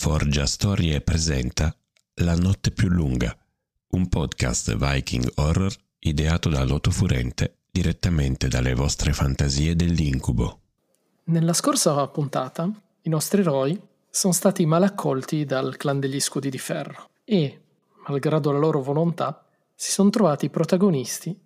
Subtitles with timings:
[0.00, 1.76] Forgia Storie presenta
[2.22, 3.36] La notte più lunga,
[3.88, 10.60] un podcast Viking horror ideato da Loto Furente direttamente dalle vostre fantasie dell'incubo.
[11.24, 13.78] Nella scorsa puntata i nostri eroi
[14.08, 17.60] sono stati malaccolti dal clan degli scudi di ferro e,
[18.08, 19.44] malgrado la loro volontà,
[19.74, 21.38] si sono trovati protagonisti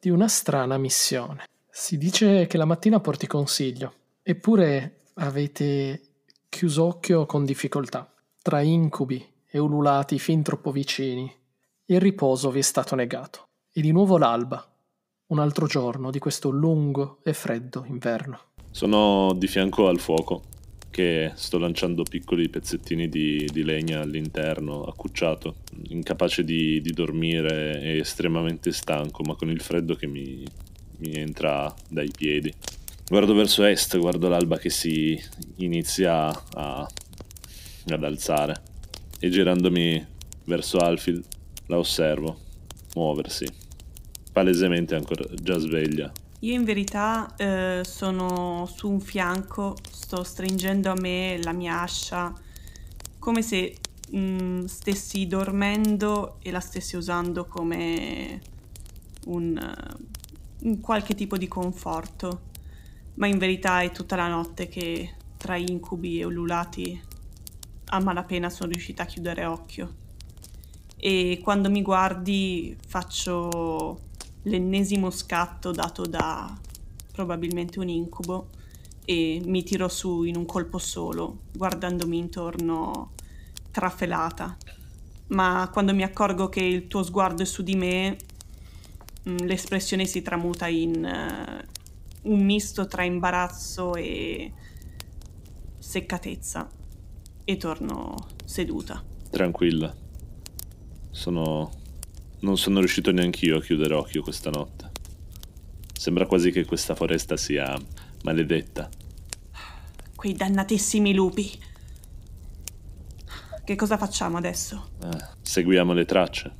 [0.00, 1.44] di una strana missione.
[1.70, 6.09] Si dice che la mattina porti consiglio, eppure avete
[6.50, 8.12] chiuso occhio con difficoltà.
[8.42, 11.32] Tra incubi e ululati fin troppo vicini,
[11.86, 13.48] il riposo vi è stato negato.
[13.72, 14.68] E di nuovo l'alba,
[15.28, 18.48] un altro giorno di questo lungo e freddo inverno.
[18.70, 20.42] Sono di fianco al fuoco,
[20.90, 25.56] che sto lanciando piccoli pezzettini di, di legna all'interno, accucciato,
[25.88, 30.44] incapace di, di, dormire e estremamente stanco, ma con il freddo che mi,
[30.98, 32.52] mi entra dai piedi.
[33.10, 35.20] Guardo verso est, guardo l'alba che si
[35.56, 36.88] inizia a,
[37.88, 38.62] ad alzare.
[39.18, 40.06] E girandomi
[40.44, 41.20] verso Alfil
[41.66, 42.38] la osservo
[42.94, 43.48] muoversi,
[44.30, 46.12] palesemente ancora già sveglia.
[46.38, 52.32] Io in verità eh, sono su un fianco, sto stringendo a me la mia ascia
[53.18, 53.76] come se
[54.08, 58.40] mh, mm, stessi dormendo e la stessi usando come
[59.24, 62.42] un, uh, un qualche tipo di conforto
[63.14, 67.00] ma in verità è tutta la notte che tra incubi e ululati
[67.92, 69.94] a malapena sono riuscita a chiudere occhio.
[70.96, 74.00] E quando mi guardi faccio
[74.42, 76.58] l'ennesimo scatto dato da
[77.12, 78.48] probabilmente un incubo
[79.04, 83.12] e mi tiro su in un colpo solo, guardandomi intorno
[83.70, 84.56] trafelata.
[85.28, 88.16] Ma quando mi accorgo che il tuo sguardo è su di me,
[89.28, 91.66] mm, l'espressione si tramuta in eh,
[92.22, 94.52] un misto tra imbarazzo e
[95.78, 96.70] seccatezza
[97.44, 99.02] e torno seduta.
[99.30, 99.94] Tranquilla.
[101.10, 101.78] Sono...
[102.40, 104.90] Non sono riuscito neanch'io a chiudere occhio questa notte.
[105.92, 107.78] Sembra quasi che questa foresta sia
[108.22, 108.88] maledetta.
[110.16, 111.50] Quei dannatissimi lupi.
[113.62, 114.92] Che cosa facciamo adesso?
[115.02, 116.54] Eh, seguiamo le tracce.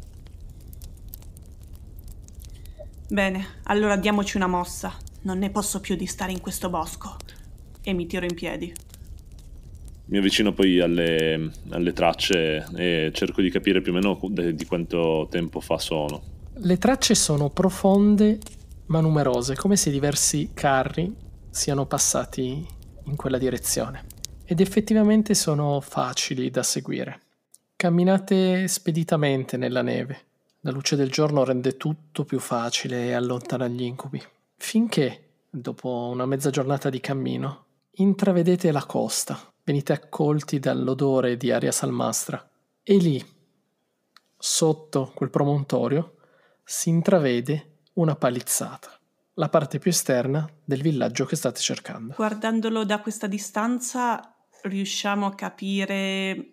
[3.09, 4.95] Bene, allora diamoci una mossa.
[5.23, 7.17] Non ne posso più di stare in questo bosco.
[7.83, 8.73] E mi tiro in piedi.
[10.07, 14.19] Mi avvicino poi alle, alle tracce e cerco di capire più o meno
[14.53, 16.23] di quanto tempo fa sono.
[16.55, 18.39] Le tracce sono profonde
[18.87, 21.15] ma numerose, come se diversi carri
[21.49, 22.67] siano passati
[23.05, 24.05] in quella direzione.
[24.45, 27.21] Ed effettivamente sono facili da seguire.
[27.77, 30.19] Camminate speditamente nella neve.
[30.63, 34.21] La luce del giorno rende tutto più facile e allontana gli incubi
[34.61, 41.73] finché, dopo una mezza giornata di cammino, intravedete la costa, venite accolti dall'odore di aria
[41.73, 42.49] salmastra
[42.83, 43.25] e lì,
[44.37, 46.17] sotto quel promontorio,
[46.63, 48.97] si intravede una palizzata,
[49.35, 52.15] la parte più esterna del villaggio che state cercando.
[52.15, 56.53] Guardandolo da questa distanza riusciamo a capire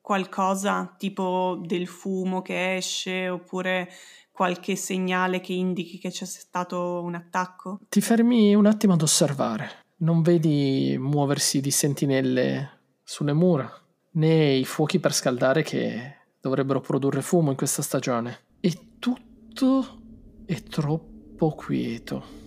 [0.00, 3.90] qualcosa tipo del fumo che esce oppure
[4.32, 7.80] qualche segnale che indichi che c'è stato un attacco?
[7.88, 9.80] Ti fermi un attimo ad osservare.
[9.98, 13.70] Non vedi muoversi di sentinelle sulle mura,
[14.12, 18.38] né i fuochi per scaldare che dovrebbero produrre fumo in questa stagione.
[18.58, 20.00] E tutto
[20.44, 22.40] è troppo quieto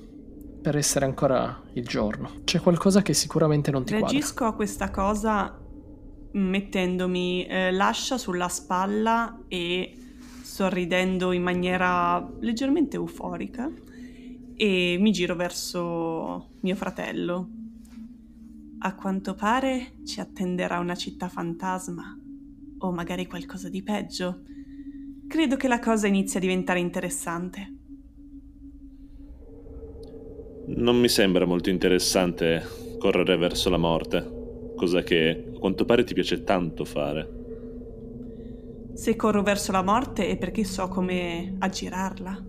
[0.62, 2.42] per essere ancora il giorno.
[2.44, 4.48] C'è qualcosa che sicuramente non ti Reagisco quadra.
[4.48, 5.60] a questa cosa
[6.32, 9.96] mettendomi eh, l'ascia sulla spalla e
[10.56, 13.70] sorridendo in maniera leggermente euforica
[14.56, 17.50] e mi giro verso mio fratello.
[18.80, 22.18] A quanto pare ci attenderà una città fantasma
[22.78, 24.44] o magari qualcosa di peggio.
[25.28, 27.74] Credo che la cosa inizi a diventare interessante.
[30.68, 32.64] Non mi sembra molto interessante
[32.98, 37.44] correre verso la morte, cosa che a quanto pare ti piace tanto fare.
[38.96, 42.46] Se corro verso la morte è perché so come aggirarla.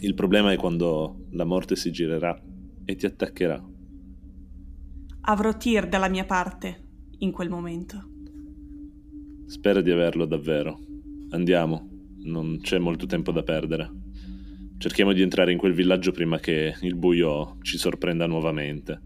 [0.00, 2.36] Il problema è quando la morte si girerà
[2.84, 3.64] e ti attaccherà.
[5.20, 6.88] Avrò Tyr dalla mia parte
[7.18, 8.10] in quel momento.
[9.46, 10.80] Spero di averlo davvero.
[11.30, 11.88] Andiamo,
[12.24, 13.88] non c'è molto tempo da perdere.
[14.78, 19.00] Cerchiamo di entrare in quel villaggio prima che il buio ci sorprenda nuovamente.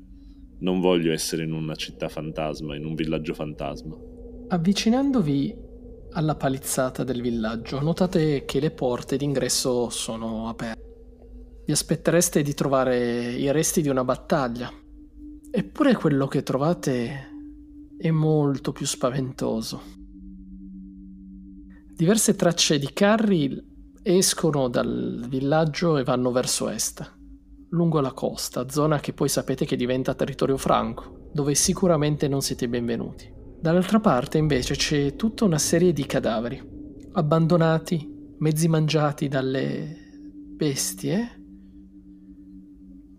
[0.60, 3.94] Non voglio essere in una città fantasma, in un villaggio fantasma.
[4.48, 5.65] Avvicinandovi
[6.16, 10.84] alla palizzata del villaggio, notate che le porte d'ingresso sono aperte.
[11.66, 14.72] Vi aspettereste di trovare i resti di una battaglia.
[15.50, 17.28] Eppure quello che trovate
[17.98, 19.82] è molto più spaventoso.
[21.94, 27.14] Diverse tracce di carri escono dal villaggio e vanno verso est,
[27.70, 32.68] lungo la costa, zona che poi sapete che diventa territorio franco, dove sicuramente non siete
[32.68, 33.35] benvenuti.
[33.58, 36.62] Dall'altra parte invece c'è tutta una serie di cadaveri,
[37.12, 39.96] abbandonati, mezzi mangiati dalle
[40.54, 41.42] bestie,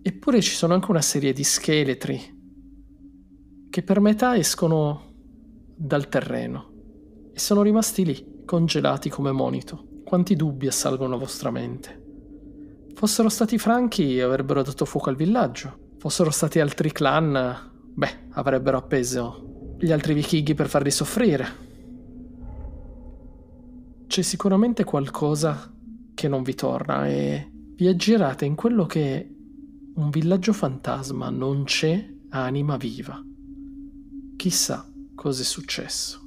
[0.02, 2.36] eppure ci sono anche una serie di scheletri
[3.70, 5.14] che per metà escono
[5.76, 6.72] dal terreno
[7.34, 10.02] e sono rimasti lì, congelati come monito.
[10.06, 12.06] Quanti dubbi assalgono la vostra mente?
[12.94, 15.96] Fossero stati franchi avrebbero dato fuoco al villaggio.
[15.98, 19.47] Fossero stati altri clan, beh, avrebbero appeso
[19.80, 21.66] gli altri vichinghi per farli soffrire.
[24.08, 25.72] C'è sicuramente qualcosa
[26.14, 29.36] che non vi torna e vi aggirate in quello che
[29.96, 33.22] un villaggio fantasma non c'è anima viva.
[34.36, 36.22] Chissà cosa è successo.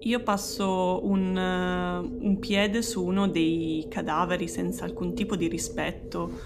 [0.00, 6.40] Io passo un, uh, un, piede su uno dei cadaveri senza alcun tipo di rispetto,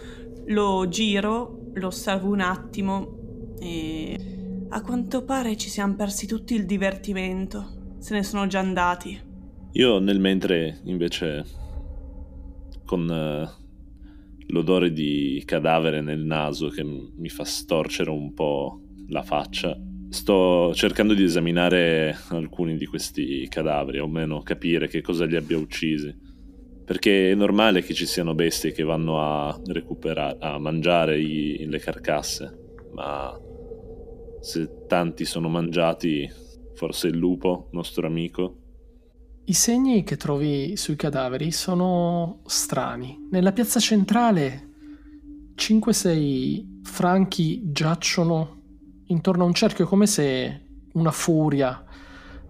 [0.46, 4.33] lo giro, lo osservo un attimo e
[4.68, 9.20] a quanto pare ci siamo persi tutti il divertimento, se ne sono già andati.
[9.72, 11.44] Io nel mentre invece
[12.84, 13.62] con uh,
[14.48, 19.76] l'odore di cadavere nel naso che mi fa storcere un po' la faccia.
[20.08, 25.58] Sto cercando di esaminare alcuni di questi cadaveri, o meno capire che cosa li abbia
[25.58, 26.14] uccisi.
[26.84, 31.78] Perché è normale che ci siano bestie che vanno a recuperare, a mangiare i, le
[31.78, 33.36] carcasse, ma
[34.44, 36.30] se tanti sono mangiati,
[36.74, 38.58] forse il lupo, nostro amico.
[39.46, 43.26] I segni che trovi sui cadaveri sono strani.
[43.30, 44.68] Nella piazza centrale
[45.56, 48.60] 5-6 franchi giacciono
[49.06, 50.60] intorno a un cerchio come se
[50.92, 51.82] una furia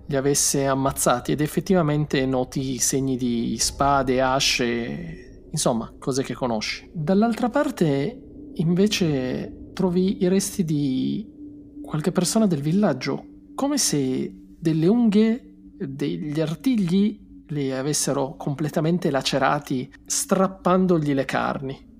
[0.06, 6.90] li avesse ammazzati ed effettivamente noti segni di spade, asce, insomma, cose che conosci.
[6.92, 8.20] Dall'altra parte
[8.54, 11.33] invece trovi i resti di
[11.84, 21.12] qualche persona del villaggio, come se delle unghie, degli artigli li avessero completamente lacerati, strappandogli
[21.12, 21.92] le carni.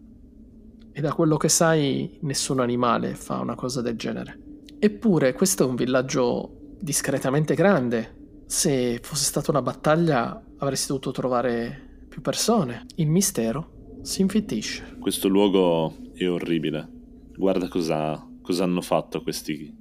[0.91, 4.41] E da quello che sai, nessun animale fa una cosa del genere.
[4.79, 8.43] Eppure questo è un villaggio discretamente grande.
[8.47, 12.87] Se fosse stata una battaglia avresti dovuto trovare più persone.
[12.97, 14.97] Il mistero si infittisce.
[14.99, 16.89] Questo luogo è orribile.
[17.37, 19.75] Guarda cosa, cosa hanno fatto questi,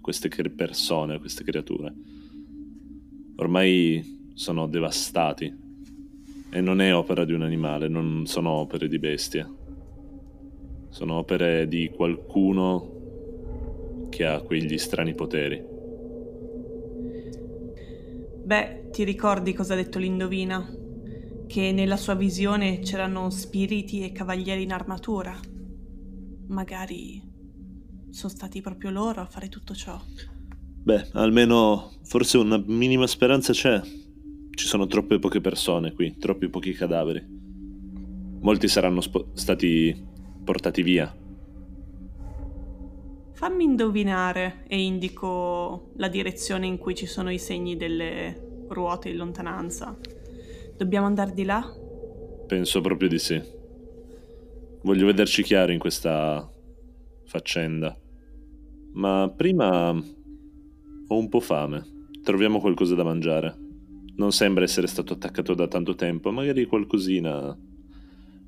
[0.00, 1.94] queste persone, queste creature.
[3.36, 5.66] Ormai sono devastati.
[6.50, 9.48] E non è opera di un animale, non sono opere di bestie.
[10.88, 15.62] Sono opere di qualcuno che ha quegli strani poteri.
[18.42, 20.68] Beh, ti ricordi cosa ha detto l'indovina?
[21.46, 25.38] Che nella sua visione c'erano spiriti e cavalieri in armatura.
[26.48, 27.27] Magari
[28.10, 30.00] sono stati proprio loro a fare tutto ciò.
[30.82, 33.80] Beh, almeno forse una minima speranza c'è.
[33.80, 37.24] Ci sono troppe poche persone qui, troppi pochi cadaveri.
[38.40, 40.06] Molti saranno spo- stati
[40.44, 41.14] portati via
[43.38, 49.16] Fammi indovinare e indico la direzione in cui ci sono i segni delle ruote in
[49.16, 49.96] lontananza.
[50.76, 51.64] Dobbiamo andare di là?
[52.48, 53.40] Penso proprio di sì.
[54.82, 56.50] Voglio vederci chiaro in questa
[57.26, 57.96] faccenda.
[58.98, 62.10] Ma prima ho un po' fame.
[62.22, 63.56] Troviamo qualcosa da mangiare.
[64.16, 67.56] Non sembra essere stato attaccato da tanto tempo, magari qualcosina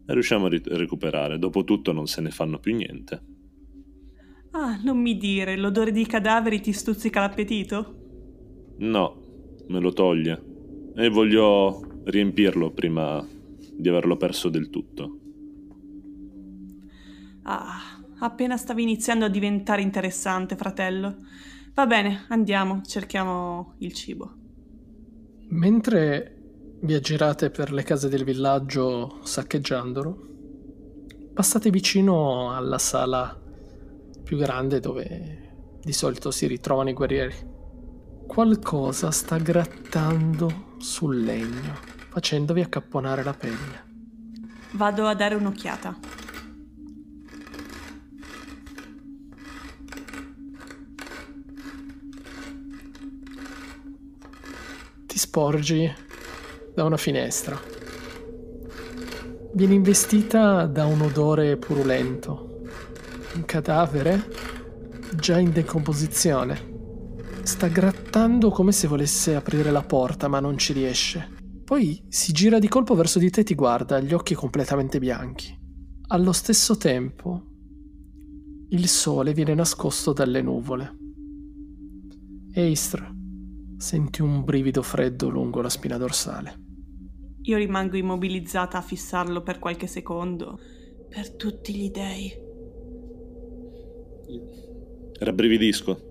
[0.06, 1.38] riusciamo a ri- recuperare.
[1.38, 3.22] Dopotutto non se ne fanno più niente.
[4.52, 7.94] Ah, non mi dire, l'odore di cadaveri ti stuzzica l'appetito?
[8.78, 9.16] No,
[9.68, 10.42] me lo toglie.
[10.96, 13.24] E voglio riempirlo prima
[13.76, 15.18] di averlo perso del tutto.
[17.44, 21.16] Ah, appena stavi iniziando a diventare interessante, fratello.
[21.74, 24.34] Va bene, andiamo, cerchiamo il cibo.
[25.50, 26.36] Mentre
[26.82, 30.28] vi aggirate per le case del villaggio saccheggiandolo,
[31.34, 33.38] passate vicino alla sala
[34.22, 37.34] più grande dove di solito si ritrovano i guerrieri.
[38.26, 41.74] Qualcosa sta grattando sul legno,
[42.10, 43.88] facendovi accapponare la pelle.
[44.72, 46.19] Vado a dare un'occhiata.
[55.20, 55.92] Sporgi
[56.74, 57.60] da una finestra.
[59.52, 62.48] Vieni investita da un odore purulento
[63.34, 64.28] un cadavere
[65.14, 66.68] già in decomposizione.
[67.42, 71.28] Sta grattando come se volesse aprire la porta, ma non ci riesce.
[71.64, 75.56] Poi si gira di colpo verso di te e ti guarda, gli occhi completamente bianchi.
[76.08, 77.42] Allo stesso tempo,
[78.70, 80.96] il sole viene nascosto dalle nuvole.
[82.52, 83.19] Eistra,
[83.80, 86.68] senti un brivido freddo lungo la spina dorsale.
[87.44, 90.58] Io rimango immobilizzata a fissarlo per qualche secondo.
[91.08, 92.30] Per tutti gli dei.
[95.18, 96.08] Rabbrividisco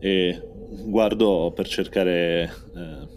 [0.00, 0.42] e
[0.86, 3.08] guardo per cercare eh,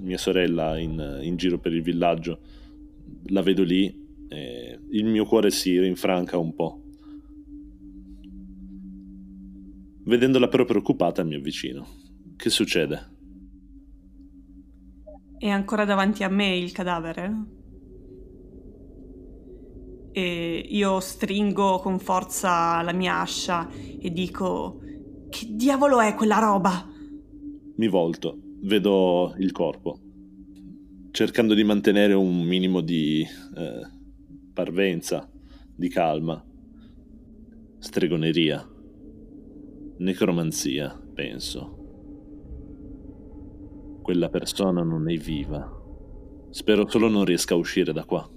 [0.00, 2.40] mia sorella in, in, giro per il villaggio.
[3.26, 3.94] La vedo lì
[4.28, 6.82] e il mio cuore si rinfranca un po'.
[10.04, 12.01] Vedendola però preoccupata mi avvicino.
[12.42, 13.10] Che succede?
[15.38, 17.44] È ancora davanti a me il cadavere?
[20.10, 24.80] E io stringo con forza la mia ascia e dico:
[25.30, 26.84] Che diavolo è quella roba?
[27.76, 30.00] Mi volto, vedo il corpo,
[31.12, 33.88] cercando di mantenere un minimo di eh,
[34.52, 35.30] parvenza,
[35.76, 36.44] di calma.
[37.78, 38.68] Stregoneria,
[39.98, 41.81] necromanzia, penso.
[44.02, 45.80] Quella persona non è viva.
[46.50, 48.28] Spero solo non riesca a uscire da qua.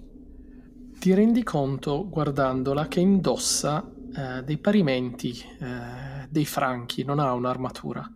[1.00, 8.08] Ti rendi conto, guardandola, che indossa eh, dei parimenti, eh, dei franchi, non ha un'armatura.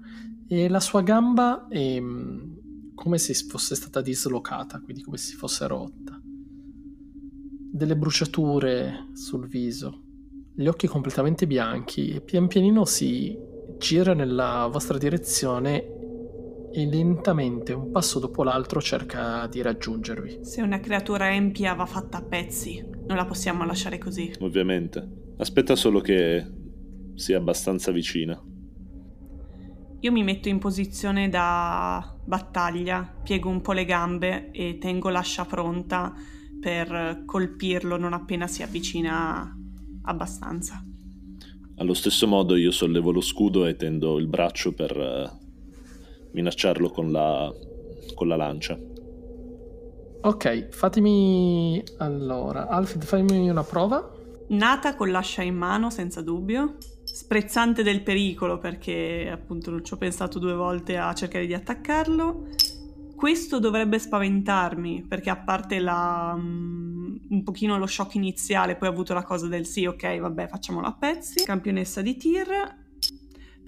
[0.47, 5.65] E la sua gamba è mm, come se fosse stata dislocata, quindi come se fosse
[5.65, 6.21] rotta.
[7.71, 10.03] Delle bruciature sul viso,
[10.53, 13.35] gli occhi completamente bianchi e pian pianino si
[13.77, 15.98] gira nella vostra direzione
[16.71, 20.39] e lentamente, un passo dopo l'altro, cerca di raggiungervi.
[20.41, 24.33] Se una creatura empia va fatta a pezzi, non la possiamo lasciare così.
[24.39, 25.33] Ovviamente.
[25.37, 26.45] Aspetta solo che
[27.15, 28.41] sia abbastanza vicina.
[30.01, 35.45] Io mi metto in posizione da battaglia, piego un po' le gambe e tengo l'ascia
[35.45, 36.13] pronta
[36.59, 39.57] per colpirlo non appena si avvicina
[40.03, 40.83] abbastanza.
[41.75, 45.38] Allo stesso modo io sollevo lo scudo e tendo il braccio per eh,
[46.31, 47.53] minacciarlo con la,
[48.13, 48.77] con la lancia.
[50.21, 54.17] Ok, fatemi allora, Alfred, fammi una prova.
[54.49, 56.75] Nata con l'ascia in mano, senza dubbio.
[57.03, 62.47] Sprezzante del pericolo perché appunto non ci ho pensato due volte a cercare di attaccarlo.
[63.15, 68.91] Questo dovrebbe spaventarmi perché a parte la, um, un pochino lo shock iniziale, poi ho
[68.91, 71.43] avuto la cosa del sì, ok, vabbè, facciamolo a pezzi.
[71.43, 72.47] Campionessa di tir,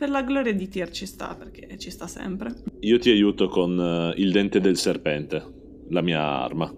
[0.01, 2.55] per la gloria di Tyr ci sta, perché ci sta sempre.
[2.79, 6.73] Io ti aiuto con uh, il dente del serpente, la mia arma.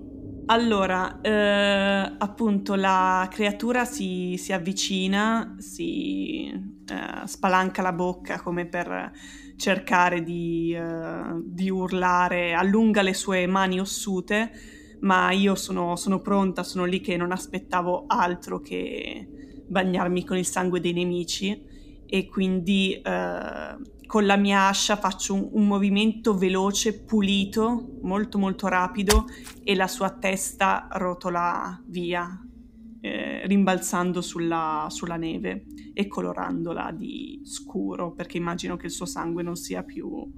[0.47, 9.13] Allora, eh, appunto, la creatura si, si avvicina, si eh, spalanca la bocca come per
[9.55, 14.51] cercare di, eh, di, urlare, allunga le sue mani ossute,
[14.99, 19.25] ma io sono, sono pronta, sono lì che non aspettavo altro che
[19.65, 21.71] bagnarmi con il sangue dei nemici
[22.13, 28.67] e quindi eh, con la mia ascia faccio un, un, movimento veloce, pulito, molto molto
[28.67, 29.25] rapido
[29.63, 32.39] e la sua testa rotola via,
[33.01, 39.41] eh, rimbalzando sulla, sulla neve e colorandola di scuro perché immagino che il suo sangue
[39.41, 40.31] non sia più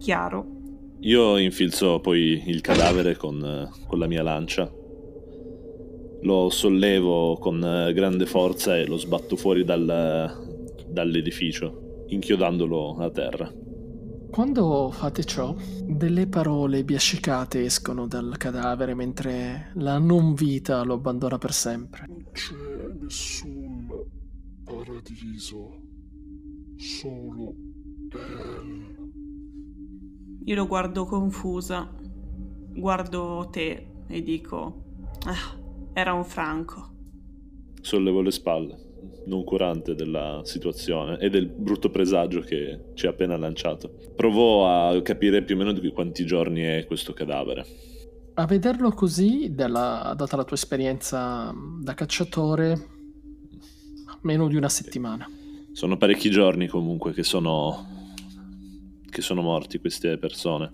[0.00, 0.46] chiaro.
[1.02, 4.68] Io infilzo poi il cadavere con, con la mia lancia
[6.22, 7.58] lo sollevo con
[7.94, 10.41] grande forza e lo sbatto fuori dal,
[10.92, 13.52] dall'edificio, inchiodandolo a terra.
[14.30, 21.36] Quando fate ciò, delle parole biascicate escono dal cadavere mentre la non vita lo abbandona
[21.36, 22.06] per sempre.
[22.08, 22.54] Non c'è
[22.98, 23.88] nessun
[24.64, 25.82] paradiso,
[26.76, 27.54] solo
[28.10, 29.10] Hell.
[30.44, 31.94] Io lo guardo confusa,
[32.74, 34.84] guardo te e dico,
[35.26, 35.60] ah,
[35.92, 36.90] era un franco.
[37.82, 38.91] Sollevo le spalle
[39.26, 43.94] noncurante della situazione e del brutto presagio che ci ha appena lanciato.
[44.14, 47.64] Provò a capire più o meno di quanti giorni è questo cadavere.
[48.34, 52.88] A vederlo così, dalla, data la tua esperienza da cacciatore,
[54.22, 55.28] meno di una settimana.
[55.72, 57.86] Sono parecchi giorni comunque che sono,
[59.10, 60.70] che sono morti queste persone.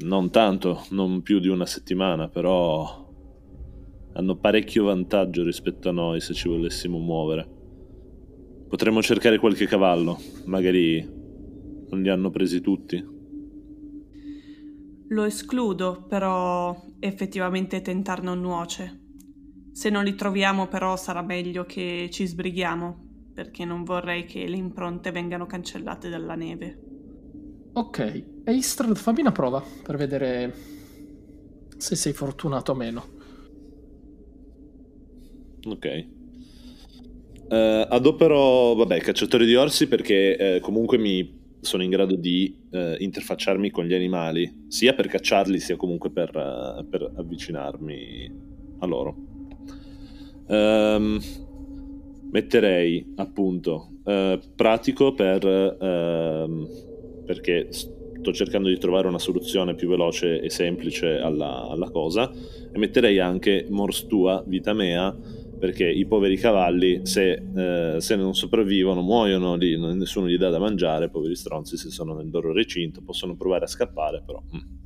[0.00, 3.07] Non tanto, non più di una settimana, però
[4.18, 7.48] hanno parecchio vantaggio rispetto a noi se ci volessimo muovere.
[8.68, 11.00] Potremmo cercare qualche cavallo, magari
[11.88, 13.16] non li hanno presi tutti.
[15.10, 19.04] Lo escludo, però effettivamente tentar non nuoce.
[19.72, 24.56] Se non li troviamo però sarà meglio che ci sbrighiamo, perché non vorrei che le
[24.56, 26.80] impronte vengano cancellate dalla neve.
[27.74, 30.52] Ok, e Istrad fammi una prova per vedere
[31.76, 33.16] se sei fortunato o meno.
[35.72, 36.06] Ok.
[37.48, 42.94] Uh, adopero, vabbè, cacciatori di orsi perché uh, comunque mi sono in grado di uh,
[42.98, 46.30] interfacciarmi con gli animali, sia per cacciarli sia comunque per,
[46.90, 48.32] per avvicinarmi
[48.80, 49.16] a loro.
[50.46, 51.20] Um,
[52.30, 53.92] metterei appunto
[54.56, 56.68] pratico per, ehm,
[57.26, 62.30] perché sto cercando di trovare una soluzione più veloce e semplice alla, alla cosa
[62.72, 65.14] e metterei anche mors tua, vita mea
[65.58, 70.58] perché i poveri cavalli se, eh, se, non sopravvivono muoiono lì, nessuno gli dà da
[70.58, 74.42] mangiare, poveri stronzi se sono nel loro recinto, possono provare a scappare però.
[74.54, 74.76] Mm.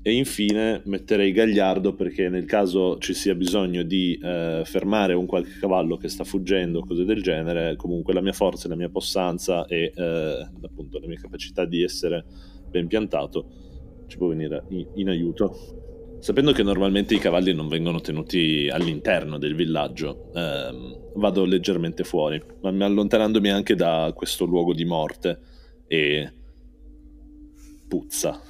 [0.00, 5.58] E infine metterei Gagliardo perché nel caso ci sia bisogno di eh, fermare un qualche
[5.58, 9.92] cavallo che sta fuggendo, cose del genere, comunque la mia forza, la mia possanza e
[9.94, 12.24] eh, appunto la mia capacità di essere
[12.70, 13.66] ben piantato
[14.06, 15.87] ci può venire in, in aiuto.
[16.20, 22.42] Sapendo che normalmente i cavalli non vengono tenuti all'interno del villaggio, ehm, vado leggermente fuori,
[22.60, 25.40] ma allontanandomi anche da questo luogo di morte
[25.86, 26.32] e
[27.86, 28.40] puzza.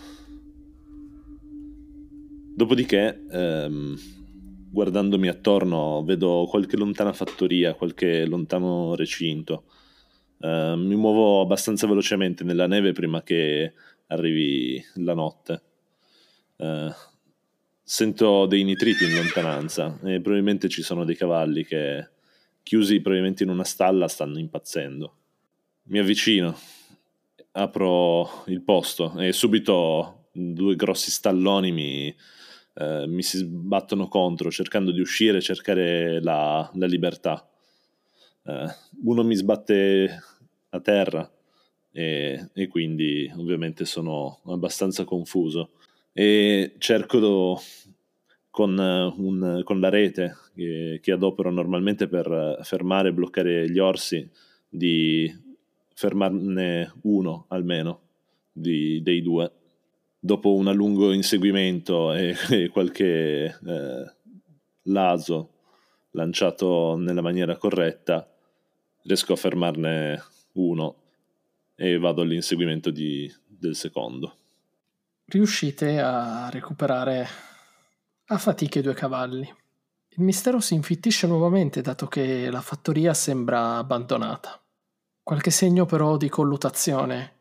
[2.55, 3.97] Dopodiché, ehm,
[4.71, 9.65] guardandomi attorno, vedo qualche lontana fattoria, qualche lontano recinto.
[10.41, 13.75] Eh, mi muovo abbastanza velocemente nella neve prima che
[14.09, 15.63] arrivi la notte.
[16.57, 16.91] Eh,
[17.91, 22.07] sento dei nitriti in lontananza e probabilmente ci sono dei cavalli che,
[22.63, 25.17] chiusi probabilmente in una stalla, stanno impazzendo.
[25.85, 26.55] Mi avvicino,
[27.53, 32.15] apro il posto e subito due grossi stalloni mi,
[32.75, 37.49] eh, mi si sbattono contro cercando di uscire cercare la, la libertà.
[38.45, 38.67] Eh,
[39.03, 40.23] uno mi sbatte
[40.69, 41.33] a terra
[41.91, 45.71] e, e quindi ovviamente sono abbastanza confuso
[46.21, 47.61] e cerco
[48.51, 54.29] con, un, con la rete che, che, adopero normalmente per fermare e bloccare gli orsi
[54.69, 55.33] di
[55.95, 58.01] fermarne uno almeno
[58.51, 59.49] di, dei due.
[60.19, 64.13] Dopo un lungo inseguimento e, e qualche eh,
[64.83, 65.51] laso
[66.11, 68.29] lanciato nella maniera corretta,
[69.05, 70.21] riesco a fermarne
[70.55, 70.97] uno
[71.77, 74.35] e vado all'inseguimento di, del secondo.
[75.31, 77.29] Riuscite a recuperare
[78.29, 79.47] a fatica i due cavalli.
[80.09, 84.59] Il mistero si infittisce nuovamente dato che la fattoria sembra abbandonata.
[85.23, 87.35] Qualche segno però di collutazione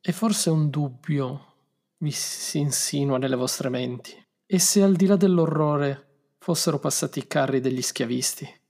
[0.00, 1.56] e forse un dubbio
[1.98, 4.26] vi si insinua nelle vostre menti.
[4.46, 8.60] E se al di là dell'orrore fossero passati i carri degli schiavisti?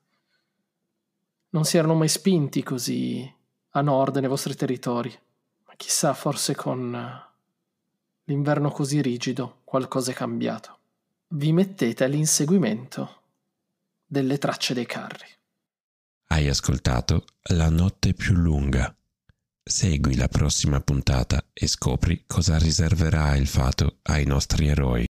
[1.51, 3.33] Non si erano mai spinti così
[3.69, 5.17] a nord nei vostri territori,
[5.65, 7.33] ma chissà, forse con
[8.25, 10.79] l'inverno così rigido qualcosa è cambiato
[11.37, 13.23] vi mettete all'inseguimento
[14.07, 15.27] delle tracce dei carri.
[16.29, 18.95] Hai ascoltato La notte più lunga.
[19.63, 25.03] Segui la prossima puntata e scopri cosa riserverà il fato ai nostri eroi.